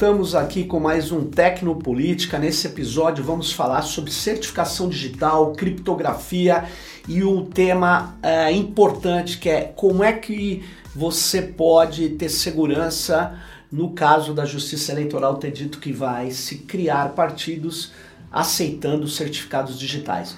Voltamos 0.00 0.34
aqui 0.34 0.64
com 0.64 0.80
mais 0.80 1.12
um 1.12 1.26
Tecnopolítica. 1.26 2.38
Nesse 2.38 2.66
episódio 2.66 3.22
vamos 3.22 3.52
falar 3.52 3.82
sobre 3.82 4.10
certificação 4.10 4.88
digital, 4.88 5.52
criptografia 5.52 6.64
e 7.06 7.22
um 7.22 7.44
tema 7.44 8.16
é, 8.22 8.50
importante 8.50 9.36
que 9.36 9.50
é 9.50 9.60
como 9.60 10.02
é 10.02 10.14
que 10.14 10.64
você 10.96 11.42
pode 11.42 12.08
ter 12.08 12.30
segurança 12.30 13.38
no 13.70 13.90
caso 13.90 14.32
da 14.32 14.46
Justiça 14.46 14.90
Eleitoral 14.92 15.36
ter 15.36 15.50
dito 15.50 15.78
que 15.78 15.92
vai 15.92 16.30
se 16.30 16.56
criar 16.60 17.10
partidos 17.10 17.92
aceitando 18.32 19.06
certificados 19.06 19.78
digitais. 19.78 20.34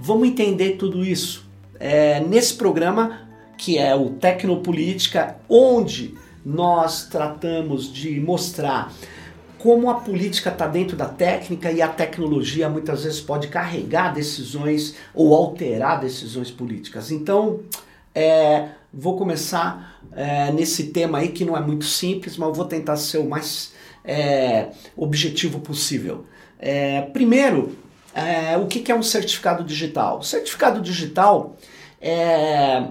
Vamos 0.00 0.26
entender 0.26 0.78
tudo 0.78 1.04
isso 1.04 1.46
é, 1.78 2.18
nesse 2.18 2.54
programa 2.54 3.28
que 3.58 3.76
é 3.76 3.94
o 3.94 4.08
Tecnopolítica, 4.08 5.36
onde 5.50 6.14
nós 6.44 7.06
tratamos 7.06 7.92
de 7.92 8.20
mostrar 8.20 8.92
como 9.58 9.88
a 9.88 9.94
política 9.94 10.50
está 10.50 10.66
dentro 10.66 10.96
da 10.96 11.06
técnica 11.06 11.70
e 11.70 11.80
a 11.80 11.86
tecnologia 11.86 12.68
muitas 12.68 13.04
vezes 13.04 13.20
pode 13.20 13.46
carregar 13.46 14.12
decisões 14.12 14.96
ou 15.14 15.32
alterar 15.32 16.00
decisões 16.00 16.50
políticas. 16.50 17.12
Então, 17.12 17.60
é, 18.12 18.70
vou 18.92 19.16
começar 19.16 20.00
é, 20.10 20.50
nesse 20.50 20.88
tema 20.88 21.18
aí 21.18 21.28
que 21.28 21.44
não 21.44 21.56
é 21.56 21.60
muito 21.60 21.84
simples, 21.84 22.36
mas 22.36 22.48
eu 22.48 22.54
vou 22.54 22.64
tentar 22.64 22.96
ser 22.96 23.18
o 23.18 23.28
mais 23.28 23.72
é, 24.04 24.70
objetivo 24.96 25.60
possível. 25.60 26.26
É, 26.58 27.02
primeiro, 27.02 27.76
é, 28.12 28.56
o 28.56 28.66
que, 28.66 28.90
é 28.90 28.94
um 28.94 29.02
certificado 29.02 29.62
digital? 29.62 30.22
Certificado 30.22 30.80
digital 30.80 31.56
é 32.00 32.88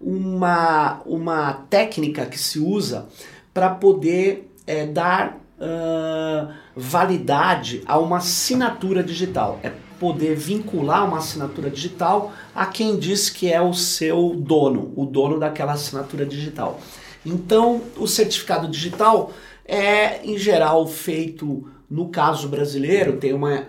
uma, 0.00 1.02
uma 1.04 1.52
técnica 1.68 2.24
que 2.26 2.38
se 2.38 2.58
usa 2.58 3.06
para 3.52 3.68
poder 3.68 4.50
é, 4.66 4.86
dar 4.86 5.38
uh, 5.58 6.52
validade 6.74 7.82
a 7.86 7.98
uma 7.98 8.18
assinatura 8.18 9.02
digital. 9.02 9.60
É 9.62 9.72
poder 9.98 10.34
vincular 10.34 11.06
uma 11.06 11.18
assinatura 11.18 11.68
digital 11.68 12.32
a 12.54 12.64
quem 12.64 12.98
diz 12.98 13.28
que 13.28 13.52
é 13.52 13.60
o 13.60 13.74
seu 13.74 14.34
dono, 14.34 14.92
o 14.96 15.04
dono 15.04 15.38
daquela 15.38 15.72
assinatura 15.72 16.24
digital. 16.24 16.80
Então, 17.24 17.82
o 17.98 18.06
certificado 18.06 18.66
digital 18.66 19.30
é, 19.66 20.24
em 20.24 20.38
geral, 20.38 20.86
feito, 20.86 21.68
no 21.88 22.08
caso 22.08 22.48
brasileiro, 22.48 23.18
tem 23.18 23.34
uma, 23.34 23.66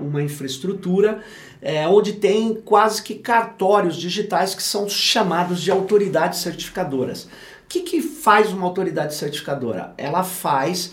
uma 0.00 0.22
infraestrutura 0.22 1.20
é, 1.62 1.86
onde 1.86 2.14
tem 2.14 2.54
quase 2.54 3.00
que 3.00 3.14
cartórios 3.14 3.96
digitais 3.96 4.52
que 4.52 4.62
são 4.62 4.88
chamados 4.88 5.62
de 5.62 5.70
autoridades 5.70 6.40
certificadoras. 6.40 7.24
O 7.24 7.28
que, 7.68 7.80
que 7.80 8.02
faz 8.02 8.52
uma 8.52 8.66
autoridade 8.66 9.14
certificadora? 9.14 9.94
Ela 9.96 10.24
faz 10.24 10.92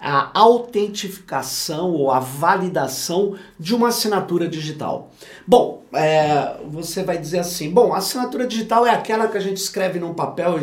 a 0.00 0.30
autentificação 0.38 1.90
ou 1.90 2.10
a 2.10 2.20
validação 2.20 3.36
de 3.58 3.74
uma 3.74 3.88
assinatura 3.88 4.46
digital. 4.46 5.10
Bom, 5.46 5.82
é, 5.92 6.58
você 6.68 7.02
vai 7.02 7.18
dizer 7.18 7.40
assim: 7.40 7.70
bom, 7.70 7.92
a 7.92 7.98
assinatura 7.98 8.46
digital 8.46 8.86
é 8.86 8.90
aquela 8.90 9.26
que 9.26 9.36
a 9.36 9.40
gente 9.40 9.56
escreve 9.56 9.98
num 9.98 10.14
papel, 10.14 10.60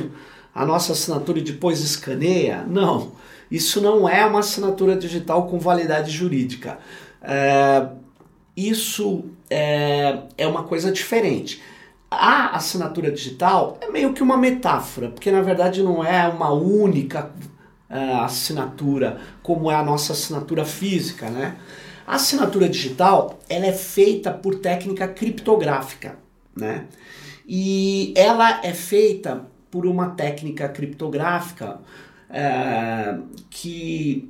a 0.55 0.65
nossa 0.65 0.93
assinatura 0.93 1.39
e 1.39 1.43
depois 1.43 1.81
escaneia? 1.81 2.63
Não, 2.67 3.11
isso 3.49 3.81
não 3.81 4.07
é 4.07 4.25
uma 4.25 4.39
assinatura 4.39 4.95
digital 4.95 5.47
com 5.47 5.59
validade 5.59 6.09
jurídica. 6.09 6.79
É, 7.21 7.87
isso 8.55 9.25
é, 9.49 10.19
é 10.37 10.47
uma 10.47 10.63
coisa 10.63 10.91
diferente. 10.91 11.61
A 12.09 12.55
assinatura 12.55 13.11
digital 13.11 13.77
é 13.81 13.89
meio 13.89 14.13
que 14.13 14.21
uma 14.21 14.37
metáfora, 14.37 15.09
porque 15.09 15.31
na 15.31 15.41
verdade 15.41 15.81
não 15.81 16.03
é 16.03 16.27
uma 16.27 16.51
única 16.51 17.31
uh, 17.89 18.21
assinatura 18.23 19.19
como 19.41 19.71
é 19.71 19.75
a 19.75 19.83
nossa 19.83 20.13
assinatura 20.13 20.65
física, 20.65 21.29
né? 21.29 21.55
A 22.05 22.15
assinatura 22.15 22.67
digital 22.67 23.39
ela 23.47 23.65
é 23.65 23.71
feita 23.71 24.31
por 24.31 24.55
técnica 24.55 25.07
criptográfica, 25.07 26.17
né? 26.53 26.85
E 27.47 28.13
ela 28.15 28.59
é 28.63 28.73
feita 28.73 29.45
por 29.69 29.85
uma 29.85 30.09
técnica 30.09 30.67
criptográfica 30.67 31.79
uh, 32.29 33.23
que 33.49 34.29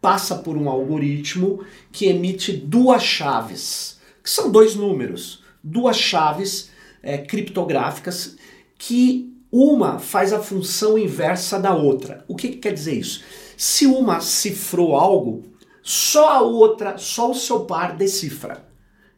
passa 0.00 0.36
por 0.36 0.56
um 0.56 0.68
algoritmo 0.68 1.64
que 1.92 2.06
emite 2.06 2.52
duas 2.52 3.02
chaves, 3.02 4.00
que 4.22 4.30
são 4.30 4.50
dois 4.50 4.74
números, 4.74 5.42
duas 5.62 5.96
chaves 5.96 6.70
é, 7.02 7.18
criptográficas 7.18 8.36
que 8.78 9.30
uma 9.52 9.98
faz 9.98 10.32
a 10.32 10.40
função 10.40 10.96
inversa 10.96 11.58
da 11.58 11.74
outra. 11.74 12.24
O 12.28 12.36
que, 12.36 12.48
que 12.48 12.58
quer 12.58 12.72
dizer 12.72 12.94
isso? 12.94 13.22
Se 13.56 13.84
uma 13.86 14.20
cifrou 14.20 14.94
algo, 14.96 15.42
só 15.82 16.30
a 16.30 16.40
outra, 16.40 16.96
só 16.98 17.30
o 17.30 17.34
seu 17.34 17.60
par 17.60 17.96
decifra. 17.96 18.68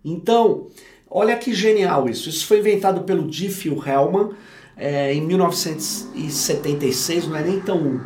Então, 0.04 0.69
olha 1.09 1.37
que 1.37 1.54
genial 1.54 2.09
isso. 2.09 2.28
Isso 2.28 2.44
foi 2.47 2.59
inventado 2.59 3.03
pelo 3.03 3.28
Diff 3.28 3.69
Hellman 3.69 4.31
é, 4.76 5.14
em 5.14 5.20
1976, 5.20 7.28
não 7.28 7.37
é 7.37 7.43
nem 7.43 7.60
tão, 7.60 8.00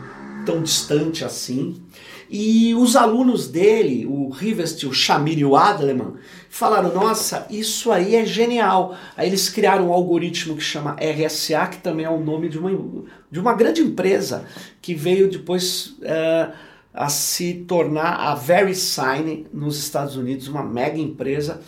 tão 0.45 0.63
distante 0.63 1.25
assim. 1.25 1.83
E 2.29 2.75
os 2.75 2.97
alunos 2.97 3.49
dele, 3.49 4.05
o 4.07 4.29
Rivest, 4.31 4.85
o 4.87 4.93
Shamir 4.93 5.39
e 5.39 5.45
o 5.45 5.57
Adleman, 5.57 6.15
falaram: 6.51 6.93
nossa, 6.93 7.47
isso 7.51 7.93
aí 7.93 8.17
é 8.17 8.27
genial. 8.27 8.97
Aí 9.17 9.29
eles 9.29 9.49
criaram 9.49 9.89
um 9.89 9.93
algoritmo 9.93 10.57
que 10.57 10.63
chama 10.63 10.97
RSA, 11.01 11.67
que 11.69 11.79
também 11.79 12.05
é 12.05 12.11
o 12.11 12.21
nome 12.21 12.49
de 12.49 12.59
uma, 12.59 12.71
de 13.31 13.39
uma 13.39 13.55
grande 13.55 13.81
empresa 13.81 14.45
que 14.83 14.95
veio 14.95 15.31
depois 15.31 15.97
uh, 16.01 16.53
a 16.93 17.09
se 17.09 17.65
tornar 17.69 18.15
a 18.15 18.35
VeriSign 18.35 19.47
nos 19.53 19.79
Estados 19.79 20.17
Unidos, 20.17 20.49
uma 20.49 20.65
mega 20.65 20.99
empresa. 20.99 21.61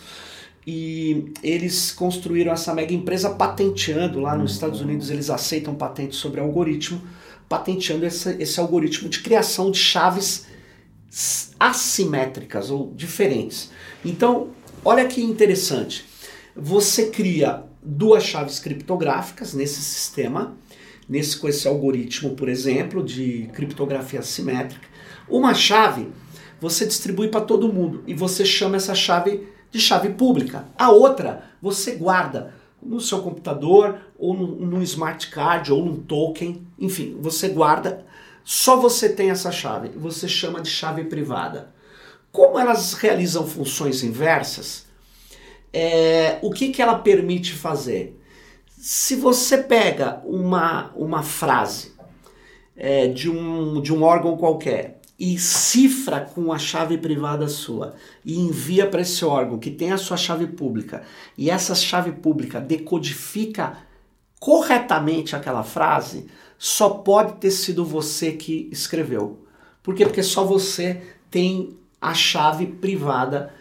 E 0.67 1.31
eles 1.41 1.91
construíram 1.91 2.51
essa 2.51 2.73
mega 2.73 2.93
empresa 2.93 3.29
patenteando 3.29 4.19
lá 4.19 4.35
nos 4.35 4.51
Estados 4.51 4.81
Unidos, 4.81 5.09
eles 5.09 5.29
aceitam 5.29 5.73
patentes 5.73 6.19
sobre 6.19 6.41
algoritmo, 6.41 7.01
patenteando 7.49 8.05
esse, 8.05 8.29
esse 8.41 8.59
algoritmo 8.59 9.09
de 9.09 9.19
criação 9.19 9.71
de 9.71 9.79
chaves 9.79 10.45
assimétricas 11.59 12.69
ou 12.69 12.93
diferentes. 12.95 13.71
Então, 14.05 14.51
olha 14.85 15.07
que 15.07 15.21
interessante. 15.21 16.05
Você 16.55 17.07
cria 17.07 17.63
duas 17.81 18.23
chaves 18.23 18.59
criptográficas 18.59 19.53
nesse 19.55 19.81
sistema, 19.81 20.55
nesse 21.07 21.37
com 21.37 21.47
esse 21.49 21.67
algoritmo, 21.67 22.35
por 22.35 22.47
exemplo, 22.47 23.03
de 23.03 23.49
criptografia 23.53 24.19
assimétrica. 24.19 24.87
Uma 25.27 25.55
chave 25.55 26.07
você 26.61 26.85
distribui 26.85 27.29
para 27.29 27.41
todo 27.41 27.71
mundo 27.71 28.03
e 28.05 28.13
você 28.13 28.45
chama 28.45 28.75
essa 28.75 28.93
chave 28.93 29.47
de 29.71 29.79
chave 29.79 30.09
pública. 30.09 30.65
A 30.77 30.91
outra 30.91 31.45
você 31.61 31.95
guarda 31.95 32.53
no 32.81 32.99
seu 32.99 33.21
computador 33.21 33.99
ou 34.17 34.33
no 34.33 34.81
smart 34.83 35.29
card 35.29 35.71
ou 35.71 35.83
num 35.85 35.97
token, 35.97 36.65
enfim, 36.79 37.17
você 37.19 37.49
guarda 37.49 38.05
só 38.43 38.77
você 38.77 39.09
tem 39.09 39.29
essa 39.29 39.51
chave, 39.51 39.89
você 39.89 40.27
chama 40.27 40.59
de 40.59 40.69
chave 40.69 41.03
privada. 41.03 41.71
Como 42.31 42.57
elas 42.57 42.93
realizam 42.93 43.45
funções 43.45 44.03
inversas, 44.03 44.87
é, 45.71 46.39
o 46.41 46.51
que, 46.51 46.69
que 46.69 46.81
ela 46.81 46.97
permite 46.97 47.53
fazer? 47.53 48.19
Se 48.77 49.15
você 49.15 49.57
pega 49.57 50.21
uma, 50.25 50.91
uma 50.95 51.21
frase 51.21 51.93
é, 52.75 53.07
de, 53.07 53.29
um, 53.29 53.81
de 53.81 53.93
um 53.93 54.01
órgão 54.01 54.37
qualquer 54.37 54.98
e 55.19 55.37
cifra 55.37 56.21
com 56.21 56.53
a 56.53 56.57
chave 56.57 56.97
privada 56.97 57.47
sua 57.49 57.95
e 58.23 58.39
envia 58.39 58.87
para 58.87 59.01
esse 59.01 59.25
órgão 59.25 59.59
que 59.59 59.69
tem 59.69 59.91
a 59.91 59.97
sua 59.97 60.15
chave 60.15 60.47
pública 60.47 61.03
e 61.37 61.49
essa 61.49 61.75
chave 61.75 62.13
pública 62.13 62.61
decodifica 62.61 63.77
corretamente 64.39 65.35
aquela 65.35 65.63
frase, 65.63 66.27
só 66.57 66.89
pode 66.89 67.33
ter 67.33 67.51
sido 67.51 67.83
você 67.83 68.31
que 68.31 68.69
escreveu. 68.71 69.45
Por 69.83 69.93
quê? 69.93 70.05
Porque 70.05 70.23
só 70.23 70.45
você 70.45 71.01
tem 71.29 71.77
a 72.01 72.13
chave 72.13 72.65
privada 72.65 73.53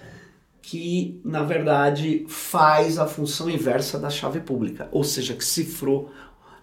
que, 0.62 1.20
na 1.24 1.42
verdade, 1.42 2.24
faz 2.28 2.98
a 2.98 3.06
função 3.06 3.50
inversa 3.50 3.98
da 3.98 4.10
chave 4.10 4.40
pública, 4.40 4.88
ou 4.92 5.02
seja, 5.02 5.34
que 5.34 5.44
cifrou 5.44 6.12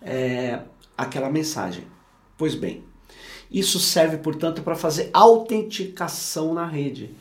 é, 0.02 0.62
aquela 0.98 1.30
mensagem. 1.30 1.84
Pois 2.38 2.54
bem, 2.54 2.84
isso 3.58 3.80
serve, 3.80 4.18
portanto, 4.18 4.62
para 4.62 4.76
fazer 4.76 5.10
autenticação 5.14 6.54
na 6.54 6.66
rede. 6.66 7.12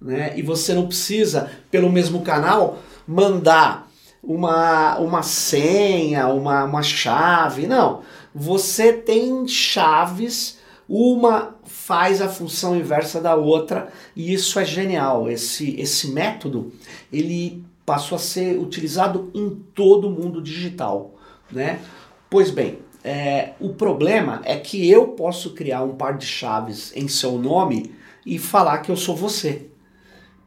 Né? 0.00 0.32
E 0.36 0.42
você 0.42 0.74
não 0.74 0.86
precisa, 0.86 1.50
pelo 1.70 1.90
mesmo 1.90 2.22
canal, 2.22 2.78
mandar 3.06 3.90
uma, 4.22 4.98
uma 4.98 5.22
senha, 5.22 6.28
uma, 6.28 6.64
uma 6.64 6.82
chave. 6.82 7.66
Não 7.66 8.02
você 8.34 8.92
tem 8.92 9.46
chaves, 9.46 10.58
uma 10.88 11.54
faz 11.64 12.20
a 12.20 12.28
função 12.28 12.76
inversa 12.76 13.20
da 13.20 13.36
outra 13.36 13.92
e 14.16 14.32
isso 14.34 14.58
é 14.58 14.64
genial. 14.64 15.30
Esse, 15.30 15.78
esse 15.80 16.08
método 16.08 16.72
ele 17.12 17.64
passou 17.86 18.16
a 18.16 18.18
ser 18.18 18.58
utilizado 18.58 19.30
em 19.32 19.50
todo 19.74 20.08
o 20.08 20.10
mundo 20.10 20.42
digital, 20.42 21.14
né? 21.50 21.80
Pois 22.28 22.50
bem, 22.50 22.80
É, 23.06 23.50
o 23.60 23.68
problema 23.74 24.40
é 24.44 24.56
que 24.56 24.90
eu 24.90 25.08
posso 25.08 25.50
criar 25.50 25.82
um 25.82 25.94
par 25.94 26.16
de 26.16 26.24
chaves 26.24 26.90
em 26.96 27.06
seu 27.06 27.32
nome 27.32 27.94
e 28.24 28.38
falar 28.38 28.78
que 28.78 28.90
eu 28.90 28.96
sou 28.96 29.14
você. 29.14 29.66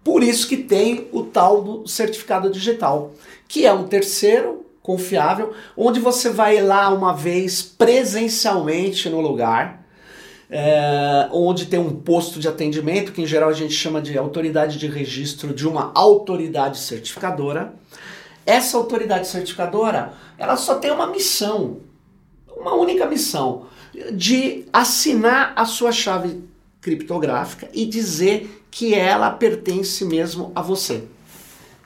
Por 0.03 0.23
isso 0.23 0.47
que 0.47 0.57
tem 0.57 1.07
o 1.11 1.21
tal 1.21 1.61
do 1.61 1.87
certificado 1.87 2.49
digital, 2.49 3.11
que 3.47 3.67
é 3.67 3.71
um 3.71 3.87
terceiro 3.87 4.65
confiável, 4.81 5.53
onde 5.75 5.99
você 5.99 6.31
vai 6.31 6.59
lá 6.59 6.89
uma 6.89 7.13
vez 7.13 7.61
presencialmente 7.61 9.07
no 9.07 9.21
lugar, 9.21 9.85
é, 10.49 11.27
onde 11.31 11.65
tem 11.65 11.79
um 11.79 11.93
posto 11.93 12.39
de 12.39 12.47
atendimento, 12.47 13.11
que 13.11 13.21
em 13.21 13.27
geral 13.27 13.49
a 13.49 13.53
gente 13.53 13.73
chama 13.73 14.01
de 14.01 14.17
autoridade 14.17 14.79
de 14.79 14.87
registro 14.87 15.53
de 15.53 15.67
uma 15.67 15.91
autoridade 15.93 16.79
certificadora. 16.79 17.73
Essa 18.45 18.77
autoridade 18.77 19.27
certificadora, 19.27 20.13
ela 20.39 20.55
só 20.55 20.75
tem 20.75 20.89
uma 20.89 21.07
missão, 21.07 21.81
uma 22.59 22.73
única 22.73 23.05
missão, 23.05 23.65
de 24.11 24.65
assinar 24.71 25.53
a 25.55 25.65
sua 25.65 25.91
chave 25.91 26.43
criptográfica 26.81 27.69
e 27.73 27.85
dizer 27.85 28.63
que 28.69 28.93
ela 28.93 29.31
pertence 29.31 30.05
mesmo 30.05 30.51
a 30.55 30.61
você. 30.61 31.03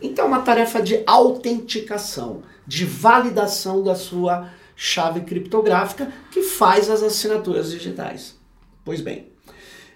Então, 0.02 0.26
é 0.26 0.28
uma 0.28 0.42
tarefa 0.42 0.82
de 0.82 1.04
autenticação, 1.06 2.44
de 2.66 2.86
validação 2.86 3.84
da 3.84 3.96
sua 3.96 4.50
chave 4.76 5.22
criptográfica 5.22 6.12
que 6.32 6.42
faz 6.42 6.90
as 6.90 7.04
assinaturas 7.04 7.70
digitais. 7.70 8.36
Pois 8.84 9.00
bem, 9.00 9.28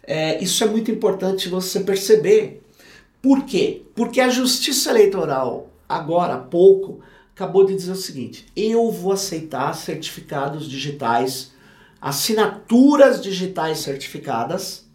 é, 0.04 0.42
isso 0.44 0.64
é 0.64 0.68
muito 0.68 0.92
importante 0.92 1.50
você 1.50 1.80
perceber. 1.80 2.62
Por 3.22 3.44
quê? 3.46 3.82
Porque 3.96 4.22
a 4.22 4.30
Justiça 4.30 4.92
Eleitoral, 4.92 5.70
agora 5.90 6.36
há 6.36 6.40
pouco, 6.40 7.02
acabou 7.36 7.66
de 7.66 7.76
dizer 7.76 7.92
o 7.92 7.98
seguinte: 7.98 8.48
eu 8.56 8.90
vou 8.90 9.12
aceitar 9.12 9.76
certificados 9.76 10.68
digitais, 10.68 11.52
assinaturas 12.02 13.22
digitais 13.22 13.80
certificadas 13.80 14.86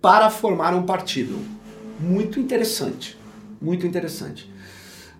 para 0.00 0.30
formar 0.30 0.74
um 0.74 0.84
partido. 0.84 1.38
Muito 2.00 2.40
interessante, 2.40 3.16
muito 3.60 3.86
interessante. 3.86 4.50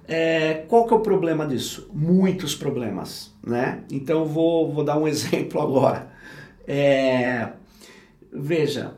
É, 0.08 0.64
qual 0.68 0.86
que 0.86 0.94
é 0.94 0.96
o 0.96 1.00
problema 1.00 1.46
disso? 1.46 1.90
Muitos 1.92 2.54
problemas, 2.54 3.34
né? 3.44 3.82
Então 3.90 4.24
vou, 4.24 4.72
vou 4.72 4.84
dar 4.84 4.98
um 4.98 5.06
exemplo 5.08 5.60
agora. 5.60 6.10
É, 6.66 7.52
veja, 8.32 8.96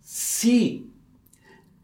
se 0.00 0.89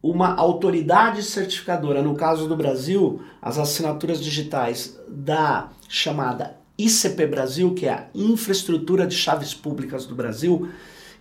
uma 0.02 0.34
autoridade 0.34 1.22
certificadora, 1.22 2.02
no 2.02 2.14
caso 2.14 2.48
do 2.48 2.56
Brasil, 2.56 3.22
as 3.40 3.58
assinaturas 3.58 4.22
digitais 4.22 4.98
da 5.08 5.70
chamada 5.88 6.56
ICP 6.78 7.26
Brasil, 7.26 7.74
que 7.74 7.86
é 7.86 7.92
a 7.92 8.06
Infraestrutura 8.14 9.06
de 9.06 9.14
Chaves 9.14 9.54
Públicas 9.54 10.06
do 10.06 10.14
Brasil, 10.14 10.68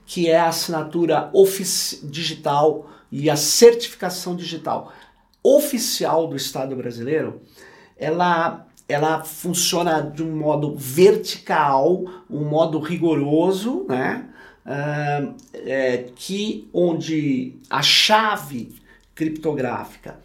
que 0.06 0.30
é 0.30 0.38
a 0.38 0.50
assinatura 0.50 1.32
digital 2.04 2.90
e 3.12 3.30
a 3.30 3.36
certificação 3.36 4.36
digital 4.36 4.92
oficial 5.42 6.28
do 6.28 6.36
Estado 6.36 6.76
brasileiro, 6.76 7.42
ela 7.98 8.66
ela 8.88 9.24
funciona 9.24 10.00
de 10.00 10.22
um 10.22 10.36
modo 10.36 10.76
vertical, 10.76 12.04
um 12.30 12.48
modo 12.48 12.80
rigoroso, 12.80 13.84
né? 13.90 14.30
É, 14.66 16.10
que 16.16 16.68
onde 16.74 17.54
a 17.70 17.84
chave 17.84 18.74
criptográfica, 19.14 20.18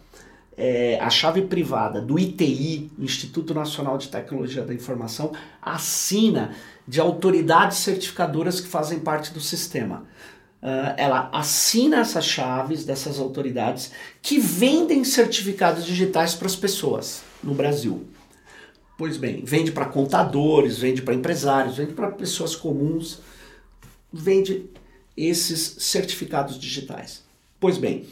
é, 0.57 0.99
a 0.99 1.09
chave 1.09 1.43
privada 1.43 2.01
do 2.01 2.17
ITI, 2.19 2.91
Instituto 2.99 3.53
Nacional 3.53 3.97
de 3.97 4.09
Tecnologia 4.09 4.63
da 4.63 4.73
Informação, 4.73 5.31
assina 5.61 6.55
de 6.87 6.99
autoridades 6.99 7.77
certificadoras 7.77 8.59
que 8.59 8.67
fazem 8.67 8.99
parte 8.99 9.31
do 9.33 9.39
sistema. 9.39 10.05
Uh, 10.61 10.93
ela 10.95 11.27
assina 11.33 12.01
essas 12.01 12.23
chaves 12.23 12.85
dessas 12.85 13.17
autoridades 13.17 13.91
que 14.21 14.39
vendem 14.39 15.03
certificados 15.03 15.83
digitais 15.83 16.35
para 16.35 16.45
as 16.45 16.55
pessoas 16.55 17.23
no 17.43 17.55
Brasil. 17.55 18.05
Pois 18.95 19.17
bem, 19.17 19.43
vende 19.43 19.71
para 19.71 19.85
contadores, 19.85 20.77
vende 20.77 21.01
para 21.01 21.15
empresários, 21.15 21.77
vende 21.77 21.93
para 21.93 22.11
pessoas 22.11 22.55
comuns, 22.55 23.21
vende 24.11 24.65
esses 25.15 25.75
certificados 25.79 26.59
digitais. 26.59 27.23
Pois 27.59 27.77
bem, 27.77 28.05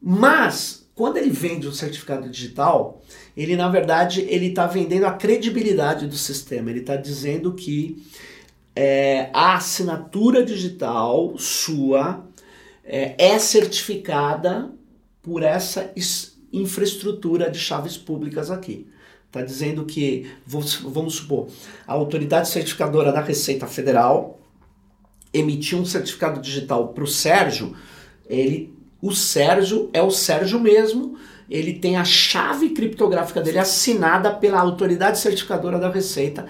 mas 0.00 0.84
quando 0.94 1.16
ele 1.16 1.30
vende 1.30 1.66
um 1.66 1.72
certificado 1.72 2.28
digital, 2.28 3.02
ele 3.36 3.56
na 3.56 3.68
verdade 3.68 4.22
ele 4.22 4.46
está 4.46 4.66
vendendo 4.66 5.04
a 5.04 5.12
credibilidade 5.12 6.06
do 6.06 6.16
sistema. 6.16 6.70
Ele 6.70 6.80
está 6.80 6.96
dizendo 6.96 7.52
que 7.52 8.02
é, 8.76 9.30
a 9.32 9.56
assinatura 9.56 10.44
digital 10.44 11.36
sua 11.38 12.24
é, 12.84 13.14
é 13.18 13.38
certificada 13.38 14.70
por 15.22 15.42
essa 15.42 15.92
infraestrutura 16.52 17.50
de 17.50 17.58
chaves 17.58 17.96
públicas 17.96 18.50
aqui. 18.50 18.86
Está 19.26 19.42
dizendo 19.42 19.84
que, 19.84 20.30
vamos 20.46 21.14
supor, 21.14 21.48
a 21.86 21.92
autoridade 21.92 22.48
certificadora 22.48 23.10
da 23.10 23.20
Receita 23.20 23.66
Federal 23.66 24.38
emitiu 25.34 25.78
um 25.78 25.84
certificado 25.84 26.40
digital 26.40 26.88
para 26.88 27.04
o 27.04 27.06
Sérgio, 27.06 27.76
ele, 28.26 28.72
o 29.02 29.12
Sérgio 29.12 29.90
é 29.92 30.00
o 30.00 30.10
Sérgio 30.10 30.58
mesmo, 30.60 31.18
ele 31.50 31.74
tem 31.74 31.96
a 31.96 32.04
chave 32.04 32.70
criptográfica 32.70 33.42
dele 33.42 33.58
assinada 33.58 34.32
pela 34.32 34.60
autoridade 34.60 35.18
certificadora 35.18 35.78
da 35.78 35.90
Receita 35.90 36.46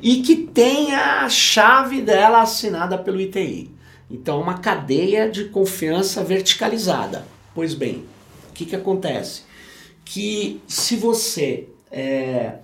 e 0.00 0.16
que 0.22 0.36
tem 0.36 0.94
a 0.94 1.26
chave 1.28 2.02
dela 2.02 2.42
assinada 2.42 2.98
pelo 2.98 3.20
ITI. 3.20 3.70
Então, 4.10 4.40
uma 4.40 4.58
cadeia 4.58 5.28
de 5.28 5.46
confiança 5.46 6.22
verticalizada. 6.22 7.26
Pois 7.54 7.74
bem, 7.74 8.04
o 8.50 8.52
que, 8.52 8.66
que 8.66 8.76
acontece? 8.76 9.42
Que 10.04 10.60
se 10.68 10.96
você 10.96 11.68
é, 11.90 12.58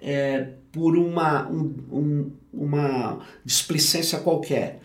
é, 0.00 0.48
por 0.70 0.96
uma, 0.96 1.48
um, 1.48 1.74
um, 1.90 2.32
uma 2.58 3.20
displicência 3.44 4.18
qualquer, 4.18 4.80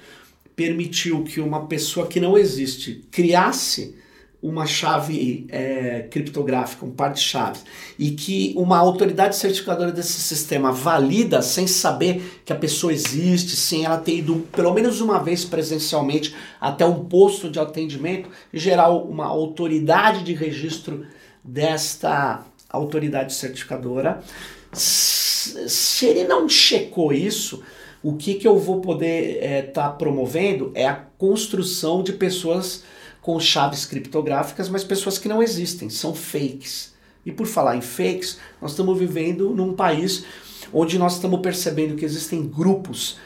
permitiu 0.55 1.23
que 1.23 1.39
uma 1.39 1.65
pessoa 1.65 2.07
que 2.07 2.19
não 2.19 2.37
existe 2.37 3.03
criasse 3.11 3.95
uma 4.43 4.65
chave 4.65 5.47
é, 5.47 6.05
criptográfica, 6.11 6.85
um 6.85 6.91
par 6.91 7.13
de 7.13 7.21
chaves, 7.21 7.63
e 7.97 8.11
que 8.11 8.53
uma 8.57 8.77
autoridade 8.77 9.37
certificadora 9.37 9.89
desse 9.89 10.19
sistema 10.21 10.69
valida 10.69 11.41
sem 11.41 11.65
saber 11.65 12.41
que 12.43 12.51
a 12.51 12.55
pessoa 12.55 12.91
existe, 12.91 13.55
sem 13.55 13.85
ela 13.85 13.97
ter 13.97 14.17
ido 14.17 14.45
pelo 14.51 14.73
menos 14.73 14.99
uma 14.99 15.23
vez 15.23 15.45
presencialmente 15.45 16.35
até 16.59 16.85
um 16.85 17.05
posto 17.05 17.49
de 17.49 17.57
atendimento, 17.57 18.29
em 18.53 18.59
geral, 18.59 19.05
uma 19.05 19.25
autoridade 19.25 20.25
de 20.25 20.33
registro 20.33 21.05
desta 21.41 22.43
autoridade 22.69 23.33
certificadora. 23.33 24.21
Se 24.73 26.05
ele 26.05 26.23
não 26.25 26.47
checou 26.49 27.13
isso, 27.13 27.63
o 28.01 28.15
que, 28.17 28.35
que 28.35 28.47
eu 28.47 28.57
vou 28.57 28.81
poder 28.81 29.37
estar 29.37 29.47
é, 29.47 29.61
tá 29.61 29.89
promovendo 29.89 30.71
é 30.75 30.87
a 30.87 30.95
construção 30.95 32.03
de 32.03 32.13
pessoas 32.13 32.83
com 33.21 33.39
chaves 33.39 33.85
criptográficas, 33.85 34.67
mas 34.67 34.83
pessoas 34.83 35.17
que 35.17 35.29
não 35.29 35.41
existem, 35.41 35.89
são 35.89 36.13
fakes. 36.13 36.93
E 37.25 37.31
por 37.31 37.47
falar 37.47 37.77
em 37.77 37.81
fakes, 37.81 38.37
nós 38.61 38.71
estamos 38.71 38.99
vivendo 38.99 39.51
num 39.51 39.73
país 39.73 40.25
onde 40.73 40.99
nós 40.99 41.13
estamos 41.13 41.39
percebendo 41.39 41.95
que 41.95 42.03
existem 42.03 42.45
grupos, 42.45 43.17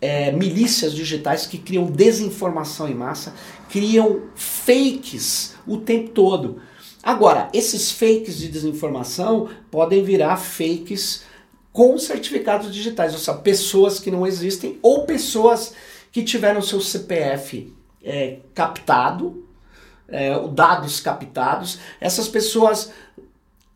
é, 0.00 0.32
milícias 0.32 0.92
digitais 0.92 1.46
que 1.46 1.56
criam 1.56 1.86
desinformação 1.86 2.88
em 2.88 2.94
massa, 2.94 3.32
criam 3.70 4.22
fakes 4.34 5.54
o 5.66 5.78
tempo 5.78 6.10
todo. 6.10 6.60
Agora, 7.04 7.50
esses 7.52 7.92
fakes 7.92 8.38
de 8.38 8.48
desinformação 8.48 9.50
podem 9.70 10.02
virar 10.02 10.38
fakes 10.38 11.22
com 11.70 11.98
certificados 11.98 12.72
digitais, 12.72 13.12
ou 13.12 13.18
seja, 13.18 13.34
pessoas 13.34 14.00
que 14.00 14.10
não 14.10 14.26
existem 14.26 14.78
ou 14.80 15.04
pessoas 15.04 15.74
que 16.10 16.22
tiveram 16.22 16.62
seu 16.62 16.80
CPF 16.80 17.74
é, 18.02 18.38
captado, 18.54 19.46
é, 20.08 20.30
dados 20.48 21.00
captados. 21.00 21.78
Essas 22.00 22.26
pessoas 22.26 22.90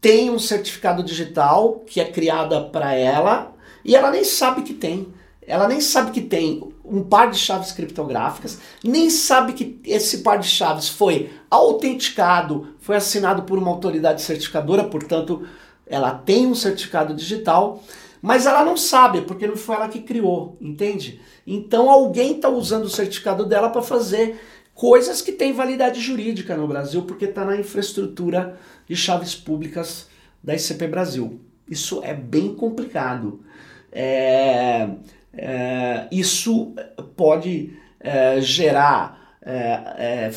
têm 0.01 0.31
um 0.31 0.39
certificado 0.39 1.03
digital 1.03 1.81
que 1.87 2.01
é 2.01 2.07
criada 2.07 2.63
para 2.63 2.95
ela 2.95 3.53
e 3.85 3.95
ela 3.95 4.11
nem 4.11 4.25
sabe 4.25 4.63
que 4.63 4.73
tem. 4.73 5.09
Ela 5.47 5.69
nem 5.69 5.81
sabe 5.83 6.13
que 6.13 6.23
tem 6.23 6.73
um 6.91 7.03
par 7.03 7.31
de 7.31 7.39
chaves 7.39 7.73
criptográficas, 7.73 8.59
nem 8.83 9.11
sabe 9.11 9.53
que 9.53 9.81
esse 9.85 10.19
par 10.19 10.39
de 10.39 10.49
chaves 10.49 10.89
foi 10.89 11.31
autenticado, 11.51 12.69
foi 12.81 12.97
assinado 12.97 13.43
por 13.43 13.59
uma 13.59 13.71
autoridade 13.71 14.23
certificadora, 14.23 14.85
portanto, 14.85 15.47
ela 15.87 16.13
tem 16.13 16.47
um 16.47 16.55
certificado 16.55 17.15
digital, 17.15 17.83
mas 18.21 18.47
ela 18.47 18.65
não 18.65 18.77
sabe, 18.77 19.23
porque 19.23 19.47
não 19.47 19.57
foi 19.57 19.77
ela 19.77 19.89
que 19.89 20.01
criou, 20.01 20.57
entende? 20.61 21.21
Então 21.47 21.89
alguém 21.89 22.37
está 22.37 22.49
usando 22.49 22.85
o 22.85 22.91
certificado 22.91 23.45
dela 23.45 23.71
para 23.71 23.83
fazer 23.83 24.41
coisas 24.75 25.23
que 25.23 25.33
têm 25.33 25.53
validade 25.53 26.01
jurídica 26.01 26.57
no 26.57 26.69
Brasil, 26.69 27.03
porque 27.03 27.27
está 27.27 27.45
na 27.45 27.57
infraestrutura 27.57 28.59
de 28.89 28.97
chaves 28.97 29.35
públicas 29.35 30.09
da 30.43 30.55
ICP 30.55 30.87
Brasil. 30.89 31.41
Isso 31.69 32.01
é 32.03 32.15
bem 32.15 32.55
complicado. 32.55 33.41
É 33.91 34.89
é, 35.33 36.09
isso 36.11 36.75
pode 37.17 37.77
é, 38.01 38.41
gerar 38.41 39.39
é, 39.43 40.31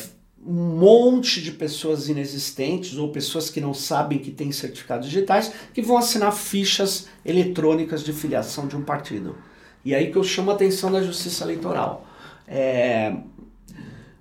um 0.44 0.76
monte 0.76 1.40
de 1.40 1.52
pessoas 1.52 2.08
inexistentes 2.08 2.96
ou 2.96 3.10
pessoas 3.10 3.48
que 3.48 3.60
não 3.60 3.72
sabem 3.72 4.18
que 4.18 4.30
têm 4.30 4.50
certificados 4.50 5.08
digitais 5.08 5.52
que 5.72 5.80
vão 5.80 5.96
assinar 5.96 6.32
fichas 6.32 7.08
eletrônicas 7.24 8.02
de 8.02 8.12
filiação 8.12 8.66
de 8.66 8.76
um 8.76 8.82
partido. 8.82 9.36
E 9.84 9.94
aí 9.94 10.10
que 10.10 10.16
eu 10.16 10.24
chamo 10.24 10.50
a 10.50 10.54
atenção 10.54 10.90
da 10.90 11.02
Justiça 11.02 11.44
Eleitoral. 11.44 12.06
É, 12.46 13.16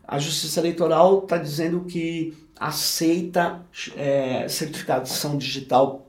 a 0.08 0.20
Justiça 0.20 0.60
Eleitoral 0.60 1.20
está 1.20 1.38
dizendo 1.38 1.82
que 1.82 2.34
aceita 2.60 3.62
é, 3.96 4.48
certificação 4.48 5.38
digital, 5.38 6.08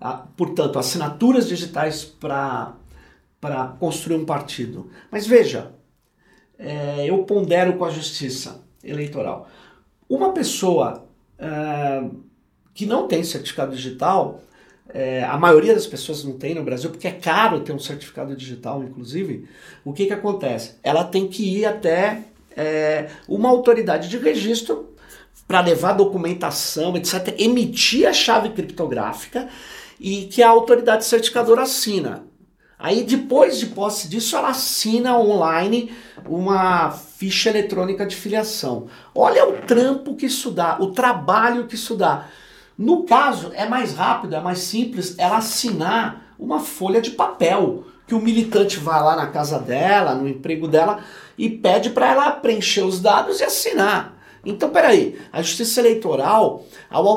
a, 0.00 0.14
portanto, 0.14 0.78
assinaturas 0.78 1.48
digitais 1.48 2.04
para 2.04 2.74
construir 3.78 4.16
um 4.16 4.24
partido. 4.24 4.90
Mas 5.10 5.26
veja, 5.26 5.72
é, 6.58 7.06
eu 7.06 7.24
pondero 7.24 7.74
com 7.74 7.84
a 7.84 7.90
Justiça 7.90 8.62
Eleitoral. 8.84 9.48
Uma 10.08 10.32
pessoa 10.32 11.04
é, 11.38 12.04
que 12.74 12.86
não 12.86 13.08
tem 13.08 13.24
certificado 13.24 13.74
digital, 13.74 14.40
é, 14.88 15.24
a 15.24 15.36
maioria 15.38 15.74
das 15.74 15.86
pessoas 15.86 16.22
não 16.22 16.38
tem 16.38 16.54
no 16.54 16.62
Brasil, 16.62 16.90
porque 16.90 17.08
é 17.08 17.12
caro 17.12 17.60
ter 17.60 17.72
um 17.72 17.78
certificado 17.78 18.36
digital, 18.36 18.82
inclusive, 18.82 19.48
o 19.84 19.92
que, 19.92 20.06
que 20.06 20.12
acontece? 20.12 20.74
Ela 20.82 21.04
tem 21.04 21.26
que 21.26 21.58
ir 21.58 21.64
até 21.64 22.24
é, 22.56 23.08
uma 23.26 23.48
autoridade 23.48 24.08
de 24.08 24.18
registro 24.18 24.94
para 25.48 25.60
levar 25.60 25.94
documentação, 25.94 26.96
etc., 26.96 27.34
emitir 27.38 28.06
a 28.06 28.12
chave 28.12 28.50
criptográfica 28.50 29.48
e 29.98 30.26
que 30.26 30.42
a 30.42 30.48
autoridade 30.48 31.04
certificadora 31.04 31.62
assina. 31.62 32.24
Aí, 32.82 33.04
depois 33.04 33.60
de 33.60 33.66
posse 33.66 34.08
disso, 34.08 34.36
ela 34.36 34.48
assina 34.48 35.16
online 35.16 35.92
uma 36.28 36.90
ficha 36.90 37.48
eletrônica 37.48 38.04
de 38.04 38.16
filiação. 38.16 38.88
Olha 39.14 39.48
o 39.48 39.52
trampo 39.62 40.16
que 40.16 40.26
isso 40.26 40.50
dá, 40.50 40.76
o 40.80 40.90
trabalho 40.90 41.68
que 41.68 41.76
isso 41.76 41.94
dá. 41.94 42.26
No 42.76 43.04
caso, 43.04 43.52
é 43.54 43.68
mais 43.68 43.94
rápido, 43.94 44.34
é 44.34 44.40
mais 44.40 44.58
simples 44.58 45.14
ela 45.16 45.36
assinar 45.36 46.34
uma 46.36 46.58
folha 46.58 47.00
de 47.00 47.12
papel 47.12 47.84
que 48.04 48.16
o 48.16 48.20
militante 48.20 48.80
vai 48.80 49.00
lá 49.00 49.14
na 49.14 49.28
casa 49.28 49.60
dela, 49.60 50.16
no 50.16 50.28
emprego 50.28 50.66
dela 50.66 51.04
e 51.38 51.48
pede 51.48 51.90
para 51.90 52.10
ela 52.10 52.32
preencher 52.32 52.82
os 52.82 53.00
dados 53.00 53.38
e 53.38 53.44
assinar. 53.44 54.18
Então, 54.44 54.70
peraí, 54.70 55.20
a 55.32 55.40
Justiça 55.40 55.78
Eleitoral, 55.78 56.64
ao, 56.90 57.16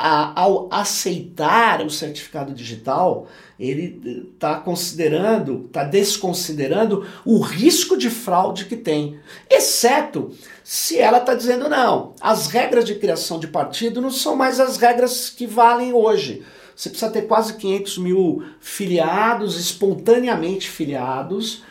a, 0.00 0.40
ao 0.40 0.68
aceitar 0.72 1.84
o 1.84 1.90
certificado 1.90 2.54
digital, 2.54 3.26
ele 3.58 4.30
está 4.32 4.56
considerando, 4.56 5.66
está 5.66 5.84
desconsiderando 5.84 7.06
o 7.24 7.40
risco 7.40 7.96
de 7.96 8.08
fraude 8.08 8.64
que 8.64 8.76
tem, 8.76 9.20
exceto 9.48 10.30
se 10.64 10.98
ela 10.98 11.18
está 11.18 11.34
dizendo 11.34 11.68
não, 11.68 12.14
as 12.20 12.46
regras 12.46 12.86
de 12.86 12.94
criação 12.94 13.38
de 13.38 13.48
partido 13.48 14.00
não 14.00 14.10
são 14.10 14.34
mais 14.34 14.58
as 14.58 14.78
regras 14.78 15.28
que 15.28 15.46
valem 15.46 15.92
hoje. 15.92 16.42
Você 16.74 16.88
precisa 16.88 17.10
ter 17.10 17.22
quase 17.22 17.54
500 17.54 17.98
mil 17.98 18.42
filiados, 18.58 19.60
espontaneamente 19.60 20.70
filiados, 20.70 21.62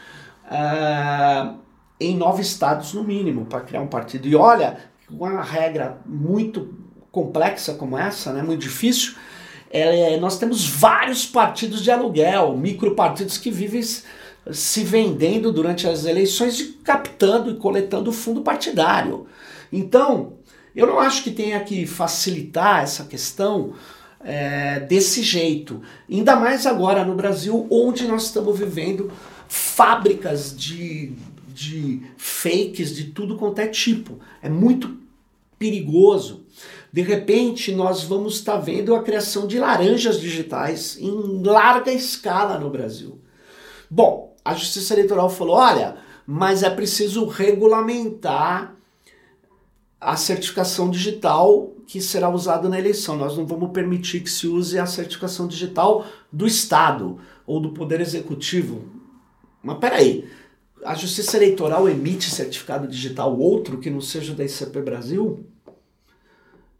uh, 0.45 1.57
em 1.99 2.15
nove 2.15 2.43
estados 2.43 2.93
no 2.93 3.03
mínimo, 3.03 3.45
para 3.45 3.61
criar 3.61 3.81
um 3.81 3.87
partido. 3.87 4.27
E 4.27 4.35
olha, 4.35 4.77
uma 5.09 5.41
regra 5.41 5.99
muito 6.05 6.88
complexa 7.11 7.73
como 7.73 7.97
essa, 7.97 8.31
né, 8.33 8.41
muito 8.41 8.61
difícil, 8.61 9.13
é, 9.71 10.17
nós 10.17 10.39
temos 10.39 10.67
vários 10.67 11.25
partidos 11.25 11.83
de 11.83 11.91
aluguel, 11.91 12.57
micropartidos 12.57 13.37
que 13.37 13.51
vivem 13.51 13.81
se 14.51 14.83
vendendo 14.83 15.51
durante 15.51 15.87
as 15.87 16.05
eleições 16.05 16.59
e 16.59 16.65
captando 16.83 17.51
e 17.51 17.55
coletando 17.55 18.11
fundo 18.11 18.41
partidário. 18.41 19.27
Então, 19.71 20.33
eu 20.75 20.87
não 20.87 20.99
acho 20.99 21.23
que 21.23 21.31
tenha 21.31 21.59
que 21.59 21.85
facilitar 21.85 22.83
essa 22.83 23.03
questão 23.03 23.73
é, 24.23 24.79
desse 24.79 25.21
jeito. 25.21 25.81
Ainda 26.09 26.35
mais 26.35 26.65
agora 26.65 27.05
no 27.05 27.15
Brasil, 27.15 27.67
onde 27.69 28.07
nós 28.07 28.25
estamos 28.25 28.57
vivendo 28.57 29.11
fábricas 29.47 30.55
de, 30.55 31.13
de 31.53 32.01
fakes 32.17 32.95
de 32.95 33.05
tudo 33.05 33.35
quanto 33.35 33.59
é 33.59 33.67
tipo. 33.67 34.19
É 34.41 34.49
muito 34.49 34.97
perigoso. 35.57 36.45
De 36.91 37.01
repente, 37.01 37.71
nós 37.71 38.03
vamos 38.03 38.35
estar 38.35 38.57
vendo 38.57 38.95
a 38.95 39.03
criação 39.03 39.45
de 39.45 39.59
laranjas 39.59 40.19
digitais 40.19 40.97
em 40.99 41.43
larga 41.43 41.91
escala 41.91 42.57
no 42.57 42.69
Brasil. 42.69 43.19
Bom, 43.89 44.35
a 44.43 44.53
Justiça 44.55 44.93
Eleitoral 44.93 45.29
falou: 45.29 45.55
olha, 45.55 45.97
mas 46.25 46.63
é 46.63 46.69
preciso 46.69 47.25
regulamentar 47.25 48.75
a 49.99 50.15
certificação 50.15 50.89
digital 50.89 51.73
que 51.85 52.01
será 52.01 52.29
usada 52.29 52.69
na 52.69 52.79
eleição. 52.79 53.17
Nós 53.17 53.35
não 53.35 53.45
vamos 53.45 53.71
permitir 53.71 54.21
que 54.21 54.29
se 54.29 54.47
use 54.47 54.79
a 54.79 54.85
certificação 54.85 55.47
digital 55.47 56.05
do 56.31 56.47
Estado 56.47 57.19
ou 57.45 57.59
do 57.59 57.71
Poder 57.71 57.99
Executivo. 57.99 58.85
Mas 59.61 59.77
peraí, 59.79 60.29
a 60.85 60.95
Justiça 60.95 61.35
Eleitoral 61.37 61.89
emite 61.89 62.29
certificado 62.29 62.87
digital 62.87 63.37
outro 63.37 63.79
que 63.79 63.89
não 63.89 63.99
seja 63.99 64.33
da 64.33 64.45
ICP 64.45 64.81
Brasil? 64.81 65.45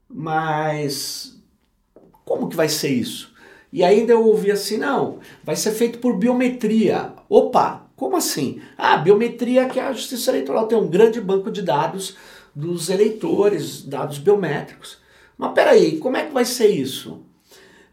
Mas 0.10 1.40
como 2.26 2.50
que 2.50 2.56
vai 2.56 2.70
ser 2.70 2.90
isso? 2.90 3.34
E 3.72 3.84
ainda 3.84 4.14
eu 4.14 4.26
ouvi 4.26 4.52
assim, 4.52 4.78
não, 4.78 5.20
vai 5.44 5.56
ser 5.56 5.72
feito 5.72 6.00
por 6.00 6.18
biometria. 6.18 7.14
Opa, 7.30 7.88
como 7.96 8.18
assim? 8.18 8.62
Ah, 8.78 8.98
biometria 8.98 9.68
que 9.68 9.80
a 9.80 9.94
Justiça 9.94 10.32
Eleitoral 10.32 10.68
tem 10.68 10.78
um 10.78 10.88
grande 10.88 11.22
banco 11.22 11.52
de 11.52 11.62
dados 11.62 12.16
dos 12.56 12.90
eleitores, 12.90 13.84
dados 13.84 14.18
biométricos. 14.18 14.98
Mas 15.38 15.54
peraí, 15.54 15.98
como 15.98 16.18
é 16.18 16.26
que 16.26 16.34
vai 16.34 16.46
ser 16.46 16.68
isso? 16.68 17.22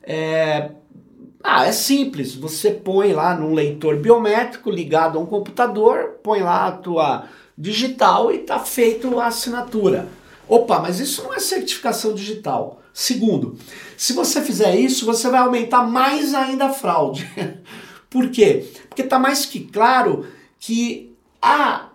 É... 0.03 0.71
Ah, 1.43 1.67
é 1.67 1.73
simples. 1.73 2.35
Você 2.35 2.71
põe 2.71 3.13
lá 3.13 3.37
num 3.37 3.55
leitor 3.55 3.97
biométrico 3.97 4.71
ligado 4.71 5.19
a 5.19 5.21
um 5.21 5.27
computador, 5.27 6.19
põe 6.23 6.41
lá 6.41 6.67
a 6.67 6.73
tua 6.73 7.29
digital 7.57 8.33
e 8.33 8.37
está 8.37 8.59
feito 8.59 9.21
a 9.21 9.27
assinatura. 9.27 10.09
Opa, 10.49 10.79
mas 10.79 11.01
isso 11.01 11.23
não 11.25 11.35
é 11.35 11.39
certificação 11.39 12.15
digital. 12.15 12.81
Segundo, 12.93 13.59
se 13.97 14.13
você 14.13 14.41
fizer 14.41 14.75
isso, 14.77 15.05
você 15.05 15.29
vai 15.29 15.41
aumentar 15.41 15.83
mais 15.83 16.35
ainda 16.35 16.67
a 16.67 16.73
fraude. 16.73 17.29
Por 18.09 18.31
quê? 18.31 18.67
Porque 18.89 19.03
está 19.03 19.19
mais 19.19 19.45
que 19.45 19.61
claro 19.61 20.27
que 20.59 21.15
a 21.43 21.89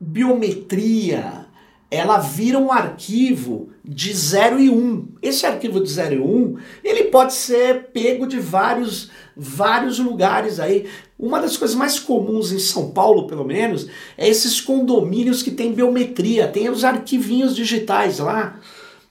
biometria 0.00 1.41
ela 1.92 2.16
vira 2.16 2.58
um 2.58 2.72
arquivo 2.72 3.68
de 3.84 4.14
0 4.14 4.58
e 4.58 4.70
1. 4.70 4.74
Um. 4.74 5.08
Esse 5.20 5.44
arquivo 5.44 5.78
de 5.78 5.90
0 5.90 6.14
e 6.14 6.18
1, 6.18 6.24
um, 6.24 6.56
ele 6.82 7.04
pode 7.04 7.34
ser 7.34 7.90
pego 7.92 8.26
de 8.26 8.40
vários 8.40 9.10
vários 9.36 9.98
lugares 9.98 10.58
aí. 10.58 10.88
Uma 11.18 11.38
das 11.38 11.58
coisas 11.58 11.76
mais 11.76 11.98
comuns 11.98 12.50
em 12.50 12.58
São 12.58 12.92
Paulo, 12.92 13.26
pelo 13.26 13.44
menos, 13.44 13.88
é 14.16 14.26
esses 14.26 14.58
condomínios 14.58 15.42
que 15.42 15.50
tem 15.50 15.74
biometria, 15.74 16.48
tem 16.48 16.70
os 16.70 16.82
arquivinhos 16.82 17.54
digitais 17.54 18.18
lá. 18.18 18.58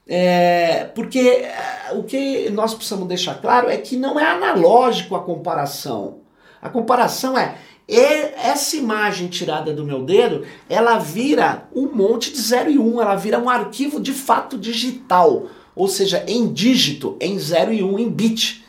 É, 0.08 0.86
porque 0.96 1.20
é, 1.20 1.92
o 1.94 2.02
que 2.02 2.50
nós 2.50 2.74
precisamos 2.74 3.08
deixar 3.08 3.36
claro 3.36 3.70
é 3.70 3.78
que 3.78 3.96
não 3.96 4.20
é 4.20 4.26
analógico 4.26 5.16
a 5.16 5.24
comparação. 5.24 6.21
A 6.62 6.70
comparação 6.70 7.38
é 7.38 7.58
essa 7.88 8.78
imagem 8.78 9.28
tirada 9.28 9.74
do 9.74 9.84
meu 9.84 10.04
dedo, 10.04 10.46
ela 10.70 10.98
vira 10.98 11.68
um 11.76 11.88
monte 11.88 12.32
de 12.32 12.40
0 12.40 12.70
e 12.70 12.78
1, 12.78 12.96
um, 12.96 13.02
ela 13.02 13.16
vira 13.16 13.40
um 13.40 13.50
arquivo 13.50 14.00
de 14.00 14.14
fato 14.14 14.58
digital, 14.58 15.48
ou 15.76 15.88
seja, 15.88 16.24
em 16.28 16.52
dígito, 16.54 17.18
em 17.20 17.38
0 17.38 17.74
e 17.74 17.84
1, 17.84 17.94
um, 17.94 18.00
em 18.00 18.10
bit. 18.10 18.66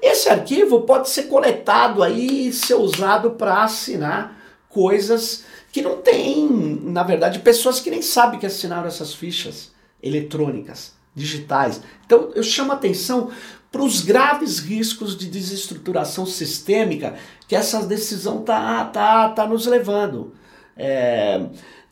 Esse 0.00 0.28
arquivo 0.28 0.82
pode 0.82 1.08
ser 1.10 1.24
coletado 1.24 2.02
aí 2.02 2.48
e 2.48 2.52
ser 2.52 2.74
usado 2.74 3.32
para 3.32 3.64
assinar 3.64 4.38
coisas 4.68 5.44
que 5.72 5.82
não 5.82 5.98
tem, 5.98 6.48
na 6.82 7.02
verdade, 7.02 7.38
pessoas 7.40 7.80
que 7.80 7.90
nem 7.90 8.02
sabem 8.02 8.38
que 8.38 8.46
assinaram 8.46 8.86
essas 8.86 9.12
fichas 9.14 9.72
eletrônicas, 10.02 10.92
digitais. 11.14 11.80
Então 12.04 12.30
eu 12.34 12.42
chamo 12.42 12.72
a 12.72 12.74
atenção 12.74 13.30
para 13.74 13.82
os 13.82 14.02
graves 14.02 14.60
riscos 14.60 15.18
de 15.18 15.26
desestruturação 15.26 16.24
sistêmica 16.24 17.16
que 17.48 17.56
essa 17.56 17.84
decisão 17.84 18.40
tá, 18.40 18.84
tá, 18.84 19.30
tá 19.30 19.48
nos 19.48 19.66
levando. 19.66 20.32
É, 20.76 21.44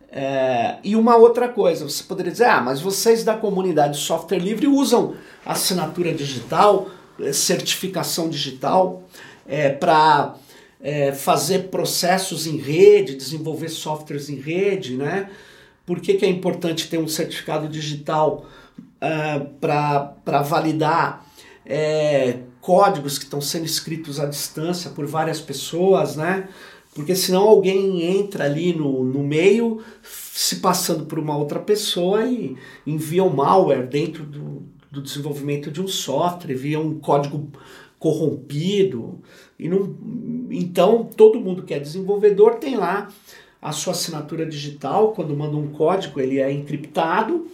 é, 0.09 0.77
e 0.85 0.95
uma 0.95 1.17
outra 1.17 1.49
coisa, 1.49 1.85
você 1.85 2.05
poderia 2.05 2.31
dizer, 2.31 2.45
ah, 2.45 2.61
mas 2.61 2.81
vocês 2.81 3.25
da 3.25 3.35
comunidade 3.35 3.99
software 3.99 4.39
livre 4.39 4.69
usam 4.69 5.17
assinatura 5.45 6.15
digital, 6.15 6.89
certificação 7.33 8.29
digital 8.29 9.03
é, 9.45 9.69
para 9.71 10.37
é, 10.81 11.11
fazer 11.11 11.65
processos 11.65 12.47
em 12.47 12.59
rede, 12.59 13.17
desenvolver 13.17 13.71
softwares 13.71 14.29
em 14.29 14.37
rede, 14.37 14.97
né? 14.97 15.29
Por 15.85 16.01
que, 16.01 16.15
que 16.15 16.25
é 16.25 16.29
importante 16.29 16.89
ter 16.89 16.99
um 16.99 17.09
certificado 17.09 17.67
digital 17.69 18.47
uh, 18.79 19.05
é, 19.05 19.41
para 19.61 20.43
validar 20.43 21.32
é, 21.73 22.41
códigos 22.61 23.17
que 23.17 23.25
estão 23.25 23.41
sendo 23.41 23.64
escritos 23.64 24.21
à 24.21 24.26
distância 24.26 24.91
por 24.91 25.07
várias 25.07 25.41
pessoas, 25.41 26.17
né? 26.17 26.47
Porque 26.95 27.17
senão 27.17 27.45
alguém 27.45 28.02
entra 28.19 28.45
ali 28.45 28.75
no, 28.75 29.02
no 29.02 29.23
meio, 29.23 29.83
se 30.02 30.57
passando 30.57 31.07
por 31.07 31.19
uma 31.19 31.35
outra 31.35 31.59
pessoa 31.59 32.26
e 32.26 32.59
envia 32.87 33.25
um 33.25 33.35
malware 33.35 33.87
dentro 33.87 34.23
do, 34.25 34.62
do 34.91 35.00
desenvolvimento 35.00 35.71
de 35.71 35.81
um 35.81 35.88
software, 35.88 36.52
envia 36.52 36.79
um 36.79 36.99
código 36.99 37.50
corrompido. 37.99 39.21
E 39.59 39.67
não, 39.67 39.97
então 40.50 41.09
todo 41.17 41.41
mundo 41.41 41.62
que 41.62 41.73
é 41.73 41.81
desenvolvedor 41.81 42.57
tem 42.57 42.76
lá 42.76 43.09
a 43.62 43.73
sua 43.73 43.95
assinatura 43.95 44.45
digital, 44.45 45.12
quando 45.12 45.35
manda 45.35 45.57
um 45.57 45.69
código 45.69 46.21
ele 46.21 46.38
é 46.38 46.52
encriptado 46.52 47.47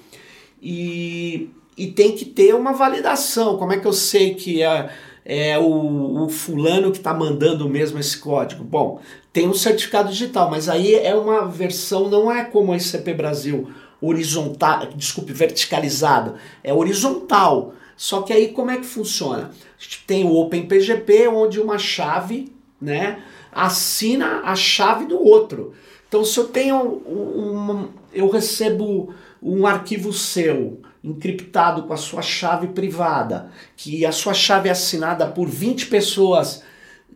e, 0.61 1.51
e 1.79 1.87
tem 1.87 2.17
que 2.17 2.25
ter 2.25 2.55
uma 2.55 2.73
validação. 2.73 3.57
Como 3.57 3.73
é 3.73 3.79
que 3.79 3.87
eu 3.87 3.93
sei 3.93 4.35
que 4.35 4.63
é 4.63 4.91
é 5.29 5.59
o, 5.59 6.25
o 6.25 6.29
fulano 6.31 6.91
que 6.91 6.97
está 6.97 7.13
mandando 7.13 7.69
mesmo 7.69 7.99
esse 7.99 8.17
código. 8.17 8.65
Bom, 8.65 8.99
tem 9.31 9.47
um 9.47 9.53
certificado 9.53 10.09
digital, 10.09 10.51
mas 10.51 10.71
aí 10.71 10.95
é 10.95 11.15
uma 11.15 11.47
versão, 11.47 12.09
não 12.09 12.33
é 12.33 12.45
como 12.45 12.73
a 12.73 12.79
ICP 12.79 13.13
Brasil, 13.13 13.69
horizontal, 14.01 14.87
desculpe, 14.97 15.35
verticalizado, 15.35 16.37
é 16.65 16.73
horizontal. 16.73 17.75
Só 17.95 18.23
que 18.23 18.33
aí 18.33 18.49
como 18.49 18.71
é 18.71 18.79
que 18.79 18.87
funciona? 18.87 19.51
A 19.51 19.83
gente 19.83 20.03
tem 20.07 20.25
o 20.25 20.35
OpenPGP, 20.35 21.29
onde 21.29 21.61
uma 21.61 21.79
chave 21.79 22.51
né, 22.81 23.23
assina 23.53 24.41
a 24.45 24.57
chave 24.57 25.05
do 25.05 25.23
outro. 25.23 25.75
Então, 26.09 26.25
se 26.25 26.39
eu 26.39 26.49
tenho 26.49 26.77
um, 27.07 27.71
um, 27.71 27.89
eu 28.15 28.31
recebo 28.31 29.13
um 29.43 29.67
arquivo 29.67 30.11
seu 30.11 30.81
encriptado 31.03 31.85
com 31.85 31.93
a 31.93 31.97
sua 31.97 32.23
chave 32.23 32.69
privada, 32.69 33.51
que 33.77 34.05
a 34.05 34.13
sua 34.13 34.35
chave 34.35 34.69
é 34.69 34.73
assinada 34.73 35.27
por 35.27 35.49
20 35.49 35.87
pessoas 35.87 36.63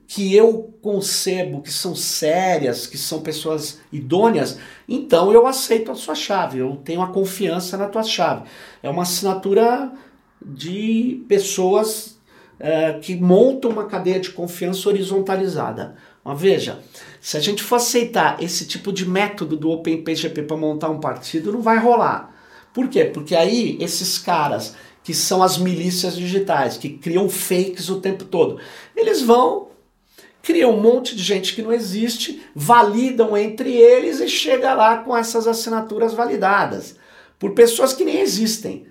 que 0.07 0.35
eu 0.35 0.75
concebo 0.83 1.63
que 1.63 1.73
são 1.73 1.95
sérias, 1.95 2.87
que 2.87 2.99
são 2.99 3.23
pessoas 3.23 3.81
idôneas, 3.91 4.59
então 4.87 5.33
eu 5.33 5.47
aceito 5.47 5.91
a 5.91 5.95
sua 5.95 6.15
chave, 6.15 6.59
eu 6.59 6.77
tenho 6.85 7.01
a 7.01 7.07
confiança 7.07 7.77
na 7.79 7.89
tua 7.89 8.03
chave. 8.03 8.43
É 8.83 8.91
uma 8.91 9.03
assinatura 9.03 9.91
de 10.45 11.25
pessoas 11.29 12.19
é, 12.61 12.93
que 12.95 13.17
montam 13.17 13.71
uma 13.71 13.87
cadeia 13.87 14.21
de 14.21 14.31
confiança 14.31 14.89
horizontalizada. 14.89 15.97
Mas 16.25 16.41
veja, 16.41 16.81
se 17.21 17.37
a 17.37 17.41
gente 17.41 17.63
for 17.63 17.77
aceitar 17.77 18.43
esse 18.43 18.67
tipo 18.67 18.93
de 18.93 19.09
método 19.09 19.57
do 19.57 19.71
OpenPGP 19.71 20.43
para 20.43 20.57
montar 20.57 20.91
um 20.91 21.01
partido, 21.01 21.53
não 21.53 21.63
vai 21.63 21.79
rolar. 21.79 22.33
Por 22.73 22.89
quê? 22.89 23.05
Porque 23.05 23.35
aí 23.35 23.77
esses 23.81 24.19
caras 24.19 24.75
que 25.03 25.13
são 25.13 25.43
as 25.43 25.59
milícias 25.59 26.17
digitais, 26.17 26.77
que 26.77 26.91
criam 26.91 27.29
fakes 27.29 27.89
o 27.89 28.01
tempo 28.01 28.25
todo, 28.25 28.59
eles 28.97 29.21
vão, 29.21 29.69
criam 30.41 30.77
um 30.77 30.81
monte 30.81 31.17
de 31.17 31.23
gente 31.23 31.55
que 31.55 31.63
não 31.63 31.73
existe, 31.73 32.43
validam 32.55 33.37
entre 33.37 33.73
eles 33.73 34.21
e 34.21 34.29
chega 34.29 34.75
lá 34.75 34.99
com 34.99 35.17
essas 35.17 35.47
assinaturas 35.49 36.15
validadas 36.15 36.97
por 37.39 37.53
pessoas 37.53 37.93
que 37.93 38.05
nem 38.05 38.21
existem. 38.21 38.87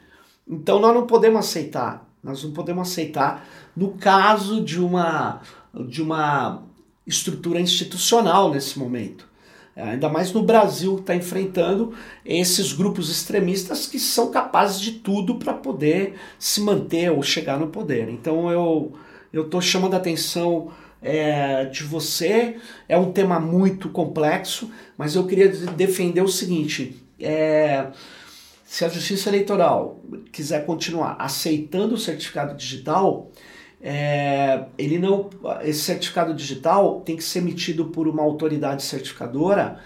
Então 0.46 0.80
nós 0.80 0.94
não 0.94 1.08
podemos 1.08 1.40
aceitar. 1.40 2.06
Nós 2.22 2.44
não 2.44 2.52
podemos 2.52 2.90
aceitar 2.90 3.48
no 3.76 3.94
caso 3.94 4.62
de 4.62 4.80
uma 4.80 5.42
de 5.74 6.02
uma 6.02 6.64
estrutura 7.08 7.62
institucional 7.62 8.52
nesse 8.52 8.78
momento. 8.78 9.31
Ainda 9.76 10.10
mais 10.10 10.34
no 10.34 10.44
Brasil 10.44 10.96
que 10.96 11.02
está 11.02 11.16
enfrentando 11.16 11.94
esses 12.26 12.74
grupos 12.74 13.10
extremistas 13.10 13.88
que 13.88 14.00
são 14.00 14.30
capazes 14.30 14.82
de 14.82 14.92
tudo 14.94 15.36
para 15.36 15.54
poder 15.54 16.16
se 16.38 16.60
manter 16.62 17.10
ou 17.10 17.24
chegar 17.24 17.58
no 17.58 17.68
poder. 17.68 18.10
Então 18.10 18.52
eu 18.52 18.94
eu 19.34 19.44
estou 19.46 19.62
chamando 19.62 19.94
a 19.94 19.98
atenção 19.98 20.72
é, 21.02 21.66
de 21.66 21.84
você. 21.84 22.58
É 22.88 22.98
um 22.98 23.12
tema 23.12 23.40
muito 23.40 23.90
complexo, 23.90 24.70
mas 24.98 25.16
eu 25.16 25.26
queria 25.26 25.48
defender 25.48 26.22
o 26.22 26.28
seguinte: 26.28 27.02
é, 27.20 27.88
se 28.66 28.86
a 28.86 28.90
Justiça 28.90 29.30
Eleitoral 29.30 30.02
quiser 30.32 30.66
continuar 30.66 31.16
aceitando 31.20 31.96
o 31.96 31.98
certificado 31.98 32.56
digital, 32.56 33.32
é, 33.84 34.66
ele 34.78 35.00
não, 35.00 35.30
esse 35.64 35.80
certificado 35.80 36.34
digital 36.34 37.02
tem 37.02 37.18
que 37.18 37.24
ser 37.24 37.40
emitido 37.40 37.86
por 37.86 38.08
uma 38.08 38.22
autoridade 38.22 38.84
certificadora 38.84 39.80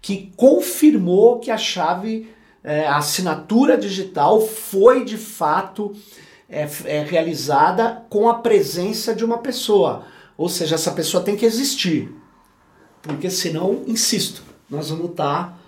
que 0.00 0.32
confirmou 0.36 1.40
que 1.40 1.50
a 1.50 1.58
chave, 1.58 2.30
é, 2.62 2.86
a 2.86 2.98
assinatura 2.98 3.76
digital 3.76 4.40
foi 4.40 5.04
de 5.04 5.16
fato 5.16 5.92
é, 6.48 6.68
é, 6.84 7.02
realizada 7.02 8.04
com 8.08 8.28
a 8.28 8.34
presença 8.34 9.14
de 9.14 9.24
uma 9.24 9.38
pessoa. 9.38 10.04
Ou 10.38 10.48
seja, 10.48 10.76
essa 10.76 10.92
pessoa 10.92 11.22
tem 11.22 11.36
que 11.36 11.44
existir. 11.44 12.14
Porque 13.02 13.28
senão, 13.30 13.82
insisto, 13.86 14.42
nós 14.68 14.90
vamos 14.90 15.10
estar 15.10 15.58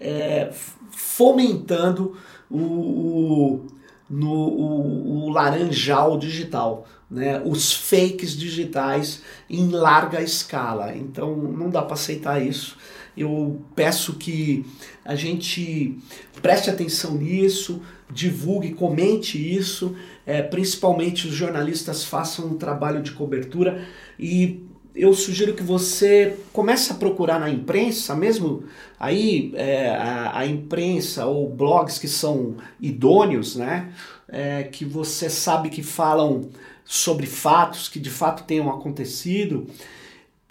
é, 0.00 0.52
fomentando 0.90 2.16
o, 2.50 2.58
o 2.58 3.66
no 4.08 4.32
o, 4.32 5.24
o 5.24 5.30
laranjal 5.30 6.18
digital, 6.18 6.86
né? 7.10 7.42
os 7.44 7.72
fakes 7.72 8.36
digitais 8.36 9.22
em 9.48 9.68
larga 9.70 10.20
escala. 10.20 10.94
Então 10.96 11.36
não 11.36 11.70
dá 11.70 11.82
para 11.82 11.94
aceitar 11.94 12.40
isso. 12.42 12.76
Eu 13.16 13.60
peço 13.76 14.14
que 14.14 14.64
a 15.04 15.14
gente 15.14 15.98
preste 16.40 16.70
atenção 16.70 17.14
nisso, 17.16 17.82
divulgue, 18.10 18.72
comente 18.72 19.38
isso, 19.38 19.94
é, 20.24 20.42
principalmente 20.42 21.26
os 21.26 21.34
jornalistas 21.34 22.04
façam 22.04 22.46
um 22.46 22.56
trabalho 22.56 23.02
de 23.02 23.12
cobertura 23.12 23.86
e 24.18 24.64
eu 24.94 25.14
sugiro 25.14 25.54
que 25.54 25.62
você 25.62 26.38
comece 26.52 26.92
a 26.92 26.94
procurar 26.94 27.38
na 27.38 27.48
imprensa, 27.48 28.14
mesmo 28.14 28.64
aí 29.00 29.52
é, 29.54 29.88
a, 29.90 30.38
a, 30.38 30.46
imprensa 30.46 31.26
ou 31.26 31.48
blogs 31.48 31.98
que 31.98 32.08
são 32.08 32.56
idôneos, 32.80 33.56
né? 33.56 33.92
É, 34.28 34.64
que 34.64 34.84
você 34.84 35.28
sabe 35.28 35.68
que 35.68 35.82
falam 35.82 36.50
sobre 36.84 37.26
fatos 37.26 37.88
que 37.88 38.00
de 38.00 38.10
fato 38.10 38.44
tenham 38.44 38.70
acontecido. 38.70 39.66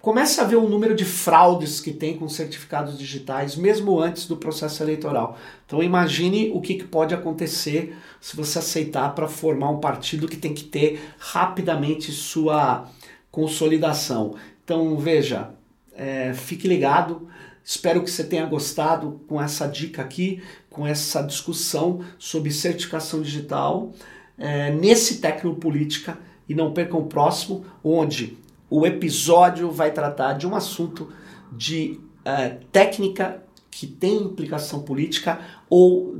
Comece 0.00 0.40
a 0.40 0.44
ver 0.44 0.56
o 0.56 0.68
número 0.68 0.96
de 0.96 1.04
fraudes 1.04 1.80
que 1.80 1.92
tem 1.92 2.16
com 2.16 2.28
certificados 2.28 2.98
digitais, 2.98 3.54
mesmo 3.54 4.00
antes 4.00 4.26
do 4.26 4.36
processo 4.36 4.82
eleitoral. 4.82 5.38
Então 5.64 5.80
imagine 5.80 6.50
o 6.52 6.60
que, 6.60 6.74
que 6.74 6.84
pode 6.84 7.14
acontecer 7.14 7.96
se 8.20 8.34
você 8.34 8.58
aceitar 8.58 9.14
para 9.14 9.28
formar 9.28 9.70
um 9.70 9.78
partido 9.78 10.26
que 10.26 10.36
tem 10.36 10.52
que 10.52 10.64
ter 10.64 11.00
rapidamente 11.18 12.10
sua 12.10 12.88
consolidação. 13.32 14.36
Então 14.62 14.96
veja, 14.96 15.50
é, 15.92 16.32
fique 16.34 16.68
ligado. 16.68 17.28
Espero 17.64 18.02
que 18.02 18.10
você 18.10 18.22
tenha 18.22 18.46
gostado 18.46 19.20
com 19.26 19.40
essa 19.40 19.66
dica 19.66 20.02
aqui, 20.02 20.42
com 20.68 20.86
essa 20.86 21.22
discussão 21.22 22.04
sobre 22.18 22.52
certificação 22.52 23.22
digital 23.22 23.92
é, 24.38 24.70
nesse 24.70 25.20
Tecnopolítica 25.20 26.18
e 26.48 26.54
não 26.54 26.72
percam 26.72 27.00
o 27.00 27.06
próximo, 27.06 27.64
onde 27.82 28.36
o 28.68 28.86
episódio 28.86 29.70
vai 29.70 29.92
tratar 29.92 30.34
de 30.34 30.46
um 30.46 30.54
assunto 30.54 31.12
de 31.52 32.00
é, 32.24 32.56
técnica 32.70 33.42
que 33.70 33.86
tem 33.86 34.16
implicação 34.16 34.82
política 34.82 35.40
ou 35.68 36.16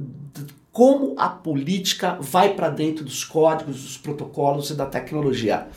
como 0.70 1.14
a 1.18 1.28
política 1.28 2.16
vai 2.20 2.54
para 2.54 2.70
dentro 2.70 3.04
dos 3.04 3.24
códigos, 3.24 3.82
dos 3.82 3.98
protocolos 3.98 4.70
e 4.70 4.74
da 4.74 4.86
tecnologia. 4.86 5.68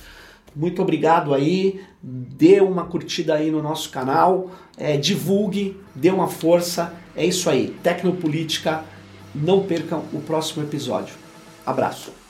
Muito 0.55 0.81
obrigado 0.81 1.33
aí, 1.33 1.81
dê 2.01 2.61
uma 2.61 2.85
curtida 2.85 3.35
aí 3.35 3.51
no 3.51 3.61
nosso 3.61 3.89
canal, 3.89 4.51
é, 4.77 4.95
divulgue, 4.95 5.77
dê 5.93 6.09
uma 6.09 6.27
força. 6.27 6.93
É 7.15 7.25
isso 7.25 7.49
aí, 7.49 7.75
Tecnopolítica. 7.83 8.83
Não 9.33 9.63
percam 9.63 10.03
o 10.13 10.21
próximo 10.21 10.63
episódio. 10.63 11.15
Abraço. 11.65 12.24